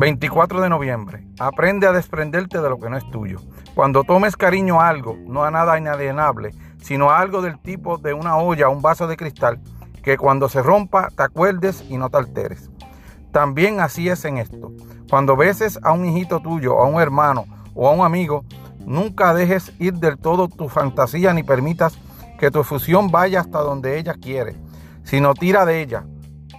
24 0.00 0.62
de 0.62 0.70
noviembre. 0.70 1.26
Aprende 1.38 1.86
a 1.86 1.92
desprenderte 1.92 2.62
de 2.62 2.70
lo 2.70 2.78
que 2.78 2.88
no 2.88 2.96
es 2.96 3.10
tuyo. 3.10 3.38
Cuando 3.74 4.02
tomes 4.02 4.34
cariño 4.34 4.80
a 4.80 4.88
algo, 4.88 5.18
no 5.26 5.44
a 5.44 5.50
nada 5.50 5.76
inalienable, 5.76 6.54
sino 6.80 7.10
a 7.10 7.18
algo 7.18 7.42
del 7.42 7.58
tipo 7.58 7.98
de 7.98 8.14
una 8.14 8.38
olla 8.38 8.70
o 8.70 8.72
un 8.72 8.80
vaso 8.80 9.06
de 9.06 9.18
cristal, 9.18 9.60
que 10.02 10.16
cuando 10.16 10.48
se 10.48 10.62
rompa 10.62 11.10
te 11.14 11.22
acuerdes 11.22 11.84
y 11.90 11.98
no 11.98 12.08
te 12.08 12.16
alteres. 12.16 12.70
También 13.30 13.80
así 13.80 14.08
es 14.08 14.24
en 14.24 14.38
esto. 14.38 14.72
Cuando 15.10 15.36
beses 15.36 15.78
a 15.82 15.92
un 15.92 16.06
hijito 16.06 16.40
tuyo, 16.40 16.78
a 16.80 16.86
un 16.86 16.98
hermano 16.98 17.44
o 17.74 17.86
a 17.86 17.92
un 17.92 18.02
amigo, 18.02 18.44
nunca 18.78 19.34
dejes 19.34 19.70
ir 19.78 19.92
del 19.94 20.16
todo 20.16 20.48
tu 20.48 20.70
fantasía 20.70 21.34
ni 21.34 21.42
permitas 21.42 21.98
que 22.38 22.50
tu 22.50 22.60
efusión 22.60 23.10
vaya 23.10 23.40
hasta 23.40 23.58
donde 23.58 23.98
ella 23.98 24.14
quiere, 24.14 24.56
sino 25.10 25.34
tira 25.34 25.66
de 25.66 25.82
ella, 25.82 26.04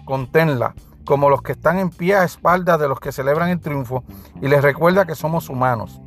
conténla 0.03 0.76
como 1.05 1.30
los 1.30 1.41
que 1.41 1.53
están 1.53 1.80
en 1.80 1.89
pie 1.89 2.17
a 2.17 2.26
espaldas 2.26 2.77
de 2.81 2.89
los 2.89 2.99
que 2.99 3.13
celebran 3.13 3.49
el 3.49 3.62
triunfo 3.62 4.03
y 4.41 4.49
les 4.49 4.62
recuerda 4.62 5.05
que 5.05 5.16
somos 5.16 5.48
humanos. 5.48 6.02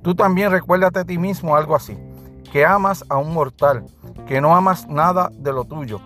Tú 0.00 0.14
también 0.14 0.52
recuérdate 0.52 1.00
a 1.00 1.04
ti 1.04 1.18
mismo 1.18 1.56
algo 1.56 1.74
así, 1.74 1.98
que 2.52 2.64
amas 2.64 3.04
a 3.08 3.16
un 3.16 3.34
mortal, 3.34 3.86
que 4.28 4.40
no 4.40 4.54
amas 4.54 4.86
nada 4.86 5.32
de 5.34 5.52
lo 5.52 5.64
tuyo. 5.64 6.00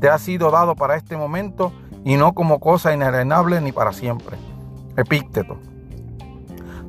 Te 0.00 0.08
ha 0.08 0.16
sido 0.16 0.50
dado 0.50 0.74
para 0.74 0.96
este 0.96 1.18
momento 1.18 1.70
y 2.02 2.16
no 2.16 2.32
como 2.32 2.58
cosa 2.58 2.94
inalienable 2.94 3.60
ni 3.60 3.72
para 3.72 3.92
siempre. 3.92 4.38
Epícteto. 4.96 5.58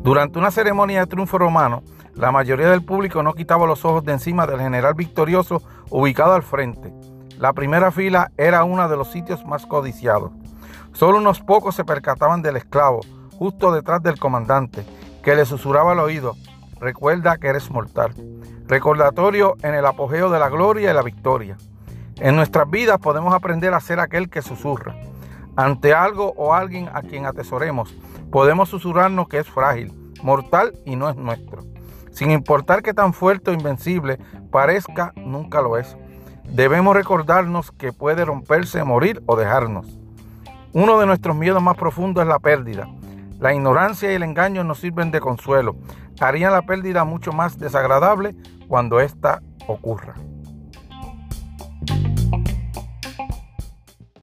Durante 0.04 0.40
una 0.40 0.52
ceremonia 0.52 1.02
de 1.02 1.08
triunfo 1.08 1.38
romano, 1.38 1.84
la 2.16 2.32
mayoría 2.32 2.70
del 2.70 2.86
público 2.86 3.22
no 3.24 3.34
quitaba 3.34 3.68
los 3.68 3.84
ojos 3.84 4.06
de 4.06 4.14
encima 4.14 4.48
del 4.48 4.62
general 4.62 4.94
victorioso 4.94 5.62
ubicado 5.90 6.32
al 6.32 6.44
frente. 6.44 6.94
La 7.38 7.54
primera 7.54 7.92
fila 7.92 8.32
era 8.36 8.64
uno 8.64 8.90
de 8.90 8.98
los 8.98 9.12
sitios 9.12 9.46
más 9.46 9.68
codiciados. 9.68 10.32
Solo 10.94 11.20
unos 11.20 11.40
pocos 11.40 11.76
se 11.76 11.86
percataban 11.86 12.42
del 12.42 12.58
esclavo, 12.58 13.02
justo 13.38 13.72
detrás 13.72 14.02
del 14.02 14.18
comandante, 14.18 14.84
que 15.22 15.36
le 15.36 15.46
susurraba 15.46 15.92
al 15.92 16.00
oído, 16.00 16.36
recuerda 16.80 17.38
que 17.38 17.48
eres 17.48 17.70
mortal. 17.70 18.16
Recordatorio 18.68 19.56
en 19.62 19.76
el 19.76 19.86
apogeo 19.86 20.32
de 20.32 20.40
la 20.40 20.50
gloria 20.50 20.90
y 20.90 20.94
la 20.96 21.04
victoria. 21.04 21.58
En 22.16 22.36
nuestras 22.36 22.68
vidas 22.70 22.98
podemos 22.98 23.32
aprender 23.36 23.76
a 23.76 23.80
ser 23.80 24.00
aquel 24.00 24.32
que 24.32 24.42
susurra. 24.42 24.96
Ante 25.56 25.94
algo 25.94 26.34
o 26.38 26.56
alguien 26.56 26.90
a 26.92 27.04
quien 27.04 27.28
atesoremos, 27.28 27.96
podemos 28.32 28.70
susurrarnos 28.70 29.28
que 29.28 29.38
es 29.38 29.48
frágil, 29.48 29.94
mortal 30.24 30.74
y 30.86 30.96
no 30.96 31.08
es 31.08 31.16
nuestro. 31.16 31.62
Sin 32.12 32.32
importar 32.32 32.82
que 32.82 32.96
tan 32.96 33.14
fuerte 33.14 33.52
o 33.52 33.54
invencible 33.54 34.18
parezca, 34.50 35.14
nunca 35.16 35.62
lo 35.62 35.78
es. 35.78 35.96
Debemos 36.50 36.96
recordarnos 36.96 37.72
que 37.72 37.94
puede 37.94 38.26
romperse, 38.26 38.84
morir 38.84 39.22
o 39.26 39.36
dejarnos. 39.36 39.86
Uno 40.74 41.00
de 41.00 41.06
nuestros 41.06 41.36
miedos 41.36 41.62
más 41.62 41.78
profundos 41.78 42.24
es 42.24 42.28
la 42.28 42.40
pérdida. 42.40 42.88
La 43.40 43.54
ignorancia 43.54 44.12
y 44.12 44.16
el 44.16 44.24
engaño 44.24 44.64
nos 44.64 44.80
sirven 44.80 45.12
de 45.12 45.20
consuelo. 45.20 45.76
Harían 46.20 46.52
la 46.52 46.64
pérdida 46.64 47.04
mucho 47.04 47.32
más 47.32 47.60
desagradable 47.60 48.36
cuando 48.68 49.00
ésta 49.00 49.42
ocurra. 49.68 50.16